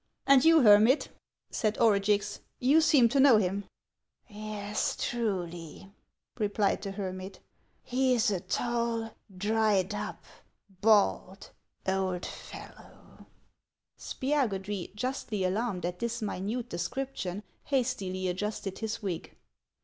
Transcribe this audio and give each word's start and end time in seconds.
"And 0.25 0.43
you, 0.43 0.61
hermit," 0.61 1.09
said 1.51 1.77
Orugix, 1.77 2.39
—"you 2.69 2.81
seem 2.81 3.07
to 3.09 3.19
know 3.19 3.37
him?"" 3.37 3.65
Yes, 4.27 4.97
truly," 4.99 5.91
replied 6.39 6.81
the 6.81 6.89
hermit;" 6.89 7.39
he 7.93 8.15
is 8.15 8.31
a 8.31 8.39
tall, 8.39 9.13
dried 9.37 9.93
up, 9.93 10.23
bald 10.81 11.51
old 11.87 12.25
fellow 12.25 13.27
—"Spiagudry, 13.99 14.95
justly 14.95 15.43
alarmed 15.43 15.85
at 15.85 15.99
this 15.99 16.19
minute 16.19 16.67
description, 16.67 17.43
hastily 17.65 18.27
adjusted 18.27 18.79
his 18.79 19.03
wig. 19.03 19.37